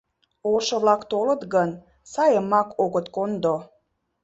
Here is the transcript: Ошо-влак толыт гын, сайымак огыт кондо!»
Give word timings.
Ошо-влак 0.51 1.01
толыт 1.11 1.41
гын, 1.53 1.69
сайымак 2.11 2.69
огыт 2.83 3.07
кондо!» 3.15 3.55